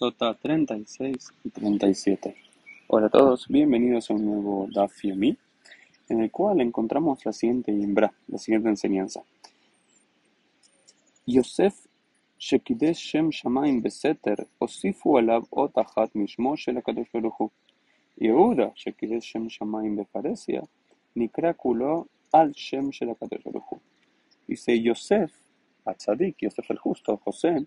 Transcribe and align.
Sota 0.00 0.32
36 0.32 1.28
y 1.44 1.50
37. 1.50 2.34
Hola 2.86 3.08
a 3.08 3.10
todos, 3.10 3.46
bienvenidos 3.48 4.10
a 4.10 4.14
un 4.14 4.24
nuevo 4.24 4.66
Daf 4.72 5.02
Yomi, 5.02 5.36
en 6.08 6.22
el 6.22 6.30
cual 6.30 6.62
encontramos 6.62 7.22
la 7.26 7.34
siguiente 7.34 7.70
imbra, 7.70 8.10
la 8.28 8.38
siguiente 8.38 8.70
enseñanza. 8.70 9.22
Yosef 11.26 11.74
Shekidesh 12.38 12.96
Shem 12.96 13.28
Shamaim 13.28 13.82
Beseter 13.82 14.46
Osifu 14.58 15.18
Alab 15.18 15.44
Otahat 15.50 16.12
Mishmo 16.14 16.56
Shel 16.56 16.76
HaKadosh 16.76 17.12
Baruch 17.12 17.52
Yehuda 18.18 18.72
Shekidesh 18.74 19.24
Shem 19.24 19.50
Shamaim 19.50 19.98
Befaresia 19.98 20.66
Nikra 21.14 21.54
Al 22.32 22.54
Shem 22.54 22.90
Shel 22.90 23.08
HaKadosh 23.08 23.44
Baruch 23.44 23.82
Dice 24.48 24.82
Yosef, 24.82 25.30
Atzadik, 25.84 26.36
Yosef 26.40 26.70
el 26.70 26.78
Justo, 26.78 27.18
José, 27.18 27.66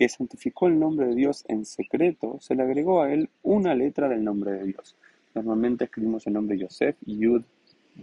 que 0.00 0.08
santificó 0.08 0.66
el 0.66 0.80
nombre 0.80 1.08
de 1.08 1.14
Dios 1.14 1.44
en 1.46 1.66
secreto, 1.66 2.38
se 2.40 2.54
le 2.54 2.62
agregó 2.62 3.02
a 3.02 3.12
él 3.12 3.28
una 3.42 3.74
letra 3.74 4.08
del 4.08 4.24
nombre 4.24 4.52
de 4.52 4.64
Dios. 4.64 4.96
Normalmente 5.34 5.84
escribimos 5.84 6.26
el 6.26 6.32
nombre 6.32 6.56
Yosef, 6.56 6.96
Yud, 7.04 7.42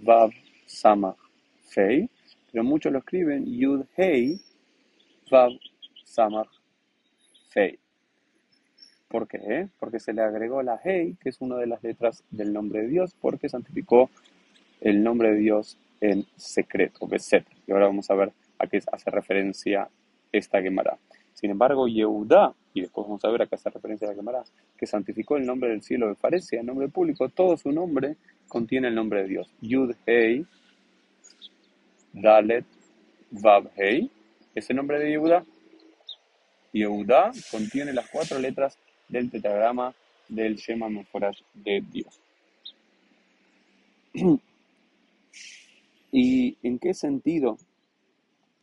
Vav, 0.03 0.29
Samach, 0.67 1.17
Fei, 1.63 2.07
pero 2.52 2.63
muchos 2.63 2.91
lo 2.91 2.99
escriben 2.99 3.47
Yud, 3.47 3.85
Hei, 3.95 4.39
Vav, 5.31 5.53
Samach, 6.03 6.52
Fei. 7.49 7.79
¿Por 9.07 9.27
qué? 9.27 9.67
Porque 9.79 9.99
se 9.99 10.13
le 10.13 10.21
agregó 10.21 10.61
la 10.61 10.79
Hei, 10.83 11.16
que 11.19 11.29
es 11.29 11.41
una 11.41 11.55
de 11.57 11.66
las 11.66 11.81
letras 11.81 12.23
del 12.29 12.53
nombre 12.53 12.83
de 12.83 12.89
Dios, 12.89 13.16
porque 13.19 13.49
santificó 13.49 14.11
el 14.81 15.02
nombre 15.02 15.31
de 15.31 15.38
Dios 15.39 15.79
en 16.02 16.27
secreto, 16.35 17.07
Beset. 17.07 17.47
Y 17.66 17.71
ahora 17.71 17.88
vamos 17.88 18.11
a 18.11 18.13
ver 18.13 18.33
a 18.59 18.67
qué 18.67 18.83
hace 18.91 19.09
referencia 19.09 19.89
esta 20.31 20.61
Gemara. 20.61 20.99
Sin 21.39 21.51
embargo, 21.51 21.87
Yehudá, 21.87 22.51
y 22.73 22.81
después 22.81 23.05
vamos 23.05 23.23
a 23.23 23.29
ver 23.29 23.43
a 23.43 23.45
qué 23.45 23.53
hace 23.53 23.69
referencia 23.69 24.07
a 24.07 24.09
la 24.09 24.15
Gemara, 24.15 24.43
que 24.75 24.87
santificó 24.87 25.37
el 25.37 25.45
nombre 25.45 25.69
del 25.69 25.83
cielo 25.83 26.07
de 26.07 26.15
Faresia, 26.15 26.61
el 26.61 26.66
nombre 26.66 26.88
público, 26.88 27.29
todo 27.29 27.55
su 27.57 27.71
nombre 27.71 28.17
contiene 28.47 28.88
el 28.88 28.95
nombre 28.95 29.21
de 29.21 29.27
Dios. 29.27 29.52
Yud 29.61 29.94
Hei, 30.07 30.47
Dalet, 32.11 32.66
Vav 33.29 33.69
Hei, 33.75 34.09
ese 34.55 34.73
nombre 34.73 34.97
de 34.97 35.11
Yehudá. 35.11 35.45
Yehudá 36.73 37.31
contiene 37.51 37.94
las 37.94 38.09
cuatro 38.09 38.39
letras 38.39 38.75
del 39.07 39.29
tetragrama 39.29 39.94
del 40.27 40.55
Shema 40.55 40.89
Meforash 40.89 41.41
de 41.53 41.83
Dios. 41.91 42.19
¿Y 46.11 46.57
en 46.63 46.79
qué 46.79 46.95
sentido 46.95 47.59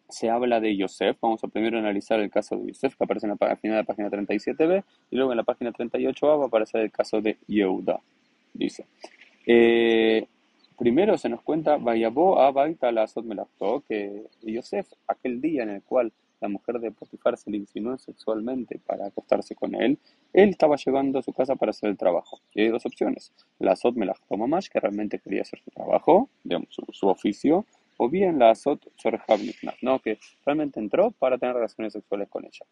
se 0.09 0.31
habla 0.31 0.61
de 0.61 0.77
Yosef. 0.77 1.17
Vamos 1.21 1.43
a 1.45 1.49
primero 1.49 1.79
analizar 1.79 2.21
el 2.21 2.31
caso 2.31 2.57
de 2.57 2.69
Yosef, 2.69 2.97
que 2.97 3.05
aparece 3.05 3.27
en 3.27 3.37
la 3.39 3.57
final 3.57 3.77
de 3.77 3.83
la 3.83 3.85
página 3.85 4.11
37b, 4.11 4.85
y 5.11 5.17
luego 5.17 5.33
en 5.33 5.37
la 5.37 5.45
página 5.45 5.73
38a 5.73 6.39
va 6.39 6.45
a 6.45 6.47
aparecer 6.47 6.83
el 6.83 6.91
caso 6.91 7.21
de 7.21 7.37
Yehuda. 7.47 8.01
Dice. 8.53 8.87
Eh, 9.47 10.27
primero 10.79 11.19
se 11.19 11.29
nos 11.29 11.43
cuenta, 11.43 11.77
Vayabó 11.77 12.41
a 12.41 12.51
Baita 12.51 12.93
la 12.93 13.07
que 13.89 14.23
Yosef, 14.43 14.87
aquel 15.07 15.41
día 15.41 15.63
en 15.63 15.71
el 15.71 15.83
cual 15.83 16.13
la 16.41 16.49
mujer 16.49 16.79
de 16.79 16.91
Potifar 16.91 17.39
se 17.39 17.51
le 17.51 17.57
insinuó 17.57 17.97
sexualmente 17.97 18.79
para 18.85 19.07
acostarse 19.07 19.55
con 19.55 19.75
él, 19.75 19.99
él 20.33 20.51
estaba 20.51 20.77
llegando 20.77 21.19
a 21.19 21.23
su 21.23 21.33
casa 21.33 21.57
para 21.57 21.71
hacer 21.71 21.89
el 21.89 21.97
trabajo. 21.97 22.41
Y 22.55 22.63
hay 22.63 22.69
dos 22.69 22.85
opciones. 22.85 23.33
La 23.59 23.73
Azot 23.73 23.95
Melachto 23.95 24.37
Mamash, 24.37 24.69
que 24.69 24.79
realmente 24.79 25.19
quería 25.19 25.43
hacer 25.43 25.61
su 25.61 25.71
trabajo, 25.71 26.29
digamos, 26.43 26.69
su 26.93 27.09
oficio, 27.09 27.65
o 27.97 28.09
bien 28.09 28.39
la 28.39 28.51
Azot 28.51 28.81
¿no? 29.83 29.99
que 30.01 30.19
realmente 30.45 30.81
entró 30.81 31.11
para 31.13 31.39
tener 31.39 31.55
relaciones 31.55 31.93
sexuales 31.93 32.29
con 32.29 32.45
ella. 32.45 32.67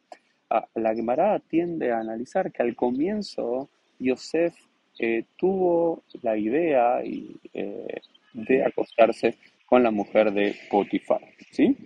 Ah, 0.50 0.66
la 0.74 0.94
Gemara 0.94 1.38
tiende 1.40 1.92
a 1.92 2.00
analizar 2.00 2.52
que 2.52 2.62
al 2.62 2.76
comienzo 2.76 3.70
Yosef 3.98 4.54
eh, 4.98 5.24
tuvo 5.36 6.02
la 6.22 6.36
idea 6.36 7.00
eh, 7.02 8.00
de 8.34 8.64
acostarse 8.64 9.38
con 9.66 9.82
la 9.82 9.90
mujer 9.90 10.32
de 10.32 10.54
Potifar. 10.70 11.22
¿sí? 11.50 11.76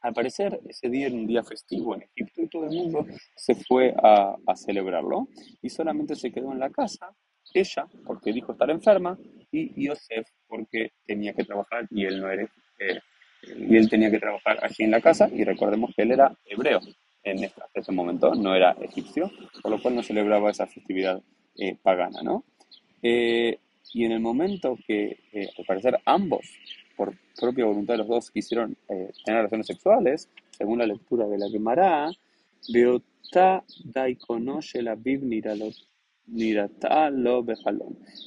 Al 0.00 0.14
parecer, 0.14 0.60
ese 0.66 0.88
día 0.88 1.08
era 1.08 1.14
un 1.14 1.26
día 1.26 1.42
festivo 1.42 1.94
en 1.94 2.02
Egipto 2.02 2.42
y 2.42 2.48
todo 2.48 2.64
el 2.64 2.76
mundo 2.76 3.06
se 3.36 3.54
fue 3.54 3.94
a, 4.02 4.36
a 4.46 4.56
celebrarlo 4.56 5.28
y 5.60 5.68
solamente 5.68 6.14
se 6.16 6.32
quedó 6.32 6.52
en 6.52 6.60
la 6.60 6.70
casa 6.70 7.14
ella, 7.54 7.86
porque 8.06 8.32
dijo 8.32 8.52
estar 8.52 8.70
enferma, 8.70 9.18
y 9.52 9.86
Yosef, 9.86 10.26
porque 10.46 10.92
tenía 11.06 11.32
que 11.32 11.44
trabajar 11.44 11.86
y 11.90 12.04
él 12.04 12.20
no 12.20 12.30
era, 12.30 12.42
eh, 12.78 13.00
y 13.56 13.76
él 13.76 13.88
tenía 13.88 14.10
que 14.10 14.18
trabajar 14.18 14.58
allí 14.62 14.84
en 14.84 14.90
la 14.90 15.00
casa, 15.00 15.28
y 15.32 15.44
recordemos 15.44 15.94
que 15.94 16.02
él 16.02 16.12
era 16.12 16.32
hebreo 16.44 16.80
en 17.22 17.50
ese 17.74 17.92
momento, 17.92 18.34
no 18.34 18.54
era 18.54 18.72
egipcio, 18.80 19.30
por 19.62 19.70
lo 19.70 19.82
cual 19.82 19.94
no 19.94 20.02
celebraba 20.02 20.50
esa 20.50 20.66
festividad 20.66 21.22
eh, 21.56 21.76
pagana, 21.82 22.22
¿no? 22.22 22.44
Eh, 23.02 23.58
y 23.92 24.04
en 24.04 24.12
el 24.12 24.20
momento 24.20 24.78
que, 24.86 25.18
al 25.58 25.64
parecer, 25.66 25.98
ambos, 26.04 26.46
por 26.96 27.14
propia 27.38 27.64
voluntad 27.64 27.94
de 27.94 27.98
los 27.98 28.08
dos, 28.08 28.30
quisieron 28.30 28.76
tener 28.86 29.38
relaciones 29.38 29.66
sexuales, 29.66 30.28
según 30.50 30.78
la 30.78 30.86
lectura 30.86 31.26
de 31.26 31.38
la 31.38 31.48
Gemara, 31.48 32.10
Beotá 32.72 33.64
daikonoshe 33.84 34.82
la 34.82 34.94
bibniralot 36.30 36.84
lo 37.12 37.44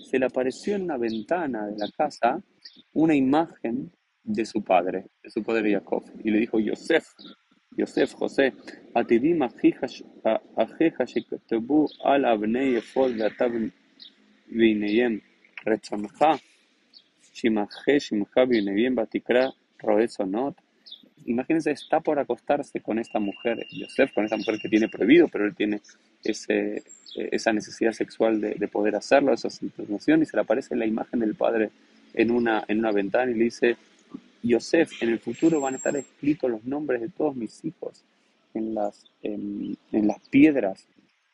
Se 0.09 0.19
le 0.19 0.25
apareció 0.25 0.75
en 0.75 0.83
una 0.83 0.97
ventana 0.97 1.67
de 1.67 1.77
la 1.77 1.89
casa 1.89 2.41
una 2.93 3.15
imagen 3.15 3.91
de 4.23 4.45
su 4.45 4.63
padre, 4.63 5.07
de 5.21 5.29
su 5.29 5.43
padre 5.43 5.73
Jacob, 5.73 6.03
y 6.23 6.31
le 6.31 6.39
dijo, 6.39 6.59
Yosef, 6.59 7.05
Yosef, 7.75 8.13
José, 8.13 8.53
Atidim 8.93 9.41
ajeja 9.41 11.05
shektebu 11.05 11.87
al 12.03 12.25
abnei 12.25 12.75
efod 12.75 13.15
ve'atav 13.17 13.51
v'ineyem 14.47 15.21
retzoncha, 15.65 16.39
shimaje 17.33 17.99
shimcha 17.99 18.45
v'ineyem 18.45 18.95
batikra 18.95 19.51
roezonot. 19.79 20.55
Imagínense, 21.25 21.71
está 21.71 21.99
por 21.99 22.19
acostarse 22.19 22.81
con 22.81 22.99
esta 22.99 23.19
mujer, 23.19 23.65
Yosef, 23.71 24.13
con 24.13 24.25
esta 24.25 24.37
mujer 24.37 24.59
que 24.61 24.69
tiene 24.69 24.89
prohibido, 24.89 25.27
pero 25.29 25.45
él 25.45 25.55
tiene 25.55 25.81
esa 26.23 27.53
necesidad 27.53 27.91
sexual 27.91 28.41
de, 28.41 28.55
de 28.55 28.67
poder 28.67 28.95
hacerlo, 28.95 29.33
esa 29.33 29.49
situación, 29.49 30.21
y 30.21 30.25
se 30.25 30.37
le 30.37 30.41
aparece 30.41 30.75
la 30.75 30.85
imagen 30.85 31.19
del 31.19 31.35
padre 31.35 31.69
en 32.13 32.31
una, 32.31 32.63
en 32.67 32.79
una 32.79 32.91
ventana 32.91 33.31
y 33.31 33.35
le 33.35 33.45
dice, 33.45 33.77
Yosef, 34.43 35.01
en 35.01 35.09
el 35.09 35.19
futuro 35.19 35.61
van 35.61 35.73
a 35.73 35.77
estar 35.77 35.95
escritos 35.95 36.49
los 36.49 36.65
nombres 36.65 37.01
de 37.01 37.09
todos 37.09 37.35
mis 37.35 37.63
hijos 37.63 38.03
en 38.53 38.75
las, 38.75 39.05
en, 39.21 39.77
las 39.91 40.19
piedras 40.29 40.85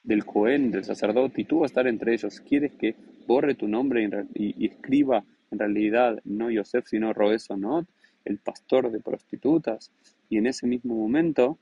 del 0.03 0.25
Cohen, 0.25 0.71
del 0.71 0.85
sacerdote, 0.85 1.41
y 1.41 1.45
tú 1.45 1.59
vas 1.59 1.69
a 1.69 1.71
estar 1.71 1.87
entre 1.87 2.13
ellos. 2.13 2.39
¿Quieres 2.41 2.71
que 2.73 2.95
borre 3.27 3.55
tu 3.55 3.67
nombre 3.67 4.07
y, 4.33 4.65
escriba 4.65 5.23
en 5.51 5.59
realidad 5.59 6.19
no 6.23 6.49
Yosef, 6.49 6.87
sino 6.87 7.11
Roesonot, 7.13 7.87
el 8.25 8.37
pastor 8.37 8.91
de 8.91 8.99
prostitutas? 8.99 9.91
Y 10.29 10.37
en 10.37 10.47
ese 10.47 10.67
mismo 10.67 10.95
momento, 10.95 11.57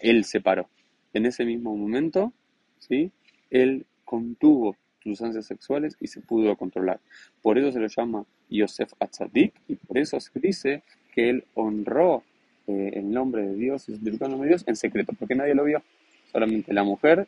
él 0.00 0.24
se 0.24 0.40
paró. 0.40 0.68
En 1.16 1.24
ese 1.24 1.46
mismo 1.46 1.74
momento, 1.74 2.34
¿sí? 2.78 3.10
Él 3.48 3.86
contuvo 4.04 4.76
sus 5.02 5.22
ansias 5.22 5.46
sexuales 5.46 5.96
y 5.98 6.08
se 6.08 6.20
pudo 6.20 6.54
controlar. 6.56 7.00
Por 7.40 7.56
eso 7.56 7.72
se 7.72 7.80
lo 7.80 7.86
llama 7.86 8.26
Yosef 8.50 8.92
Atzadik 9.00 9.54
y 9.66 9.76
por 9.76 9.96
eso 9.96 10.20
se 10.20 10.38
dice 10.38 10.82
que 11.14 11.30
él 11.30 11.44
honró 11.54 12.22
eh, 12.66 12.90
el 12.96 13.10
nombre 13.10 13.46
de 13.46 13.54
Dios 13.54 13.88
y 13.88 13.94
el 13.94 14.18
nombre 14.18 14.40
de 14.40 14.48
Dios 14.48 14.64
en 14.66 14.76
secreto, 14.76 15.14
porque 15.18 15.34
nadie 15.34 15.54
lo 15.54 15.64
vio, 15.64 15.82
solamente 16.30 16.74
la 16.74 16.84
mujer 16.84 17.26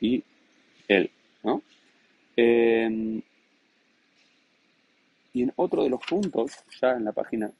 y 0.00 0.24
él. 0.88 1.08
¿no? 1.44 1.62
Em, 2.34 3.22
y 5.32 5.42
en 5.44 5.52
otro 5.54 5.84
de 5.84 5.90
los 5.90 6.00
puntos, 6.04 6.56
ya 6.80 6.96
en 6.96 7.04
la 7.04 7.12
página 7.12 7.52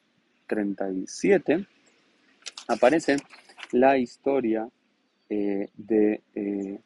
37, 0.49 1.65
aparece 2.67 3.19
la 3.71 3.97
historia 3.97 4.69
eh, 5.29 5.69
de 5.77 6.23
eh, 6.35 6.81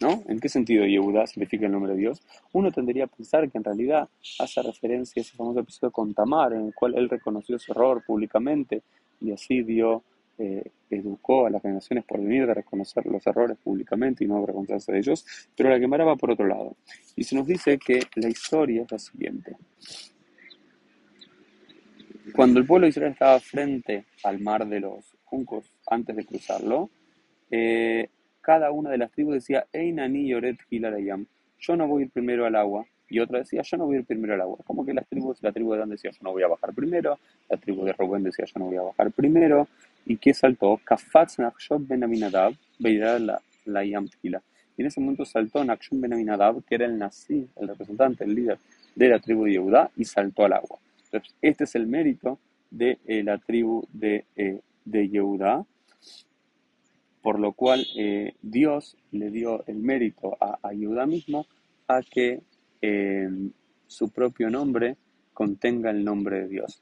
¿no? 0.00 0.22
¿En 0.28 0.40
qué 0.40 0.48
sentido 0.48 0.84
Yehuda 0.84 1.26
significa 1.26 1.66
el 1.66 1.72
nombre 1.72 1.92
de 1.92 1.98
Dios? 1.98 2.22
Uno 2.52 2.70
tendría 2.70 3.04
a 3.04 3.06
pensar 3.06 3.50
que 3.50 3.58
en 3.58 3.64
realidad 3.64 4.08
hace 4.38 4.62
referencia 4.62 5.20
a 5.20 5.22
ese 5.22 5.36
famoso 5.36 5.60
episodio 5.60 5.90
con 5.90 6.14
Tamar, 6.14 6.52
en 6.52 6.66
el 6.66 6.74
cual 6.74 6.94
él 6.96 7.08
reconoció 7.08 7.58
su 7.58 7.72
error 7.72 8.04
públicamente 8.06 8.82
y 9.20 9.32
así 9.32 9.62
dio, 9.62 10.04
eh, 10.38 10.70
educó 10.90 11.46
a 11.46 11.50
las 11.50 11.62
generaciones 11.62 12.04
por 12.04 12.20
venir 12.20 12.46
de 12.46 12.54
reconocer 12.54 13.06
los 13.06 13.26
errores 13.26 13.56
públicamente 13.58 14.24
y 14.24 14.28
no 14.28 14.36
avergonzarse 14.36 14.92
de 14.92 14.98
ellos, 14.98 15.24
pero 15.56 15.70
la 15.70 15.78
Gemara 15.78 16.04
va 16.04 16.16
por 16.16 16.30
otro 16.30 16.46
lado. 16.46 16.76
Y 17.16 17.24
se 17.24 17.34
nos 17.34 17.46
dice 17.46 17.78
que 17.78 18.00
la 18.16 18.28
historia 18.28 18.82
es 18.82 18.92
la 18.92 18.98
siguiente. 18.98 19.56
Cuando 22.34 22.60
el 22.60 22.66
pueblo 22.66 22.84
de 22.84 22.90
Israel 22.90 23.12
estaba 23.12 23.40
frente 23.40 24.04
al 24.24 24.40
mar 24.40 24.66
de 24.68 24.80
los 24.80 25.16
juncos 25.24 25.72
antes 25.86 26.14
de 26.14 26.24
cruzarlo, 26.26 26.90
eh, 27.50 28.08
cada 28.40 28.70
una 28.70 28.90
de 28.90 28.98
las 28.98 29.10
tribus 29.10 29.34
decía, 29.34 29.66
Einani 29.72 30.28
Yoret 30.28 30.58
Hilarayam, 30.70 31.26
yo 31.58 31.76
no 31.76 31.86
voy 31.86 32.02
a 32.02 32.06
ir 32.06 32.10
primero 32.12 32.46
al 32.46 32.56
agua. 32.56 32.86
Y 33.08 33.20
otra 33.20 33.38
decía, 33.38 33.62
yo 33.62 33.76
no 33.76 33.86
voy 33.86 33.96
a 33.96 33.98
ir 34.00 34.04
primero 34.04 34.34
al 34.34 34.40
agua. 34.40 34.58
Como 34.66 34.84
que 34.84 34.92
las 34.92 35.06
tribus, 35.06 35.42
la 35.42 35.52
tribu 35.52 35.72
de 35.72 35.78
Dan 35.78 35.90
decía, 35.90 36.10
yo 36.10 36.18
no 36.22 36.32
voy 36.32 36.42
a 36.42 36.48
bajar 36.48 36.74
primero, 36.74 37.18
la 37.48 37.56
tribu 37.56 37.84
de 37.84 37.92
Rubén 37.92 38.24
decía, 38.24 38.44
yo 38.44 38.58
no 38.58 38.66
voy 38.66 38.76
a 38.76 38.82
bajar 38.82 39.12
primero. 39.12 39.68
¿Y 40.04 40.16
qué 40.16 40.34
saltó? 40.34 40.80
Kafatz 40.84 41.36
Ben 41.80 42.04
Aminadab, 42.04 42.54
la, 42.78 43.40
la 43.64 43.84
Yamtila. 43.84 44.42
Y 44.76 44.82
en 44.82 44.88
ese 44.88 45.00
momento 45.00 45.24
saltó 45.24 45.64
Nakshon 45.64 46.00
Ben 46.00 46.12
Aminadab, 46.12 46.62
que 46.64 46.74
era 46.74 46.86
el 46.86 46.98
nazi, 46.98 47.48
el 47.56 47.68
representante, 47.68 48.24
el 48.24 48.34
líder 48.34 48.58
de 48.94 49.08
la 49.08 49.18
tribu 49.18 49.44
de 49.44 49.52
Yehudá, 49.52 49.90
y 49.96 50.04
saltó 50.04 50.44
al 50.44 50.52
agua. 50.52 50.78
Entonces, 51.04 51.34
este 51.40 51.64
es 51.64 51.74
el 51.74 51.86
mérito 51.86 52.38
de 52.70 52.98
eh, 53.06 53.22
la 53.22 53.38
tribu 53.38 53.86
de, 53.92 54.24
eh, 54.36 54.60
de 54.84 55.08
Yehudá, 55.08 55.64
por 57.26 57.40
lo 57.40 57.54
cual 57.54 57.84
eh, 57.96 58.34
Dios 58.40 58.96
le 59.10 59.32
dio 59.32 59.64
el 59.66 59.78
mérito 59.78 60.36
a, 60.40 60.60
a 60.62 60.72
Yehudá 60.72 61.06
mismo 61.06 61.48
a 61.88 62.00
que 62.00 62.40
su 63.88 64.10
propio 64.10 64.48
nombre 64.48 64.96
contenga 65.34 65.90
el 65.90 66.04
nombre 66.04 66.42
de 66.42 66.46
Dios. 66.46 66.80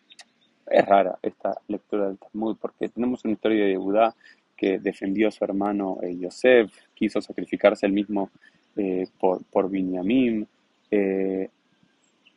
Es 0.66 0.84
rara 0.84 1.18
esta 1.22 1.58
lectura 1.68 2.08
del 2.08 2.18
Talmud 2.18 2.58
porque 2.60 2.90
tenemos 2.90 3.24
una 3.24 3.32
historia 3.32 3.64
de 3.64 3.70
Yehudá 3.70 4.14
que 4.54 4.78
defendió 4.78 5.28
a 5.28 5.30
su 5.30 5.42
hermano 5.44 5.96
Yosef, 6.02 6.70
quiso 6.92 7.22
sacrificarse 7.22 7.86
él 7.86 7.92
mismo 7.92 8.28
por, 9.18 9.42
por 9.46 9.70
Binyamin, 9.70 10.46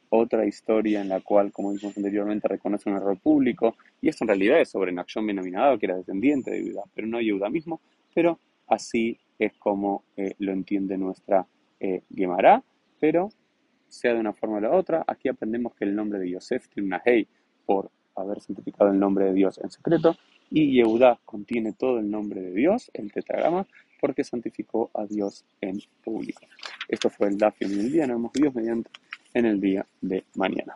otra 0.09 0.45
historia 0.45 1.01
en 1.01 1.09
la 1.09 1.19
cual, 1.19 1.51
como 1.51 1.74
dijimos 1.74 1.98
anteriormente, 1.98 2.48
reconoce 2.48 2.89
un 2.89 2.95
error 2.95 3.18
público, 3.19 3.75
y 4.00 4.07
esto 4.07 4.24
en 4.24 4.30
realidad 4.30 4.62
es 4.62 4.69
sobre 4.69 4.94
Nachshon 4.94 5.27
Benominado, 5.27 5.77
que 5.77 5.88
era 5.88 5.98
descendiente 5.98 6.51
de 6.51 6.62
Judá, 6.62 6.83
pero 6.95 7.06
no 7.06 7.18
Judá 7.19 7.50
mismo, 7.50 7.81
pero 8.18 8.40
así 8.66 9.19
es 9.38 9.54
como 9.60 10.04
eh, 10.16 10.34
lo 10.40 10.52
entiende 10.52 10.98
nuestra 10.98 11.46
eh, 11.80 12.02
pero 13.00 13.30
sea 13.88 14.16
de 14.16 14.19
una 14.19 14.34
forma 14.34 14.58
o 14.58 14.60
la 14.60 14.72
otra, 14.72 15.04
aquí 15.06 15.30
aprendemos 15.30 15.75
que 15.75 15.86
el 15.86 15.96
nombre 15.96 16.18
de 16.18 16.31
Yosef 16.31 16.68
tiene 16.69 16.88
una 16.88 17.02
hey 17.06 17.28
por 17.68 17.92
haber 18.16 18.42
santificado 18.42 18.90
el 18.90 18.98
nombre 18.98 19.25
de 19.25 19.34
Dios 19.34 19.60
en 19.60 19.69
secreto, 19.69 20.16
y 20.50 20.74
Yehudá 20.74 21.19
contiene 21.25 21.74
todo 21.74 22.00
el 22.00 22.10
nombre 22.10 22.42
de 22.42 22.54
Dios, 22.54 22.90
el 22.96 23.12
tetragrama, 23.12 23.68
porque 24.02 24.24
santificó 24.24 24.90
a 24.96 25.06
Dios 25.06 25.46
en 25.62 25.80
público. 26.04 26.42
Esto 26.88 27.12
fue 27.12 27.28
el 27.28 27.38
Dafio 27.38 27.69
del 27.69 27.92
día, 27.92 28.08
nos 28.08 28.18
vemos 28.18 28.34
Dios 28.34 28.56
mediante 28.56 28.90
en 29.36 29.46
el 29.46 29.62
día 29.62 29.86
de 30.02 30.24
mañana. 30.34 30.75